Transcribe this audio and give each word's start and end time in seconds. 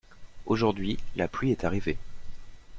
Aujourd’hui, 0.47 0.97
la 1.15 1.27
pluie 1.27 1.51
est 1.51 1.63
arrivée. 1.63 1.99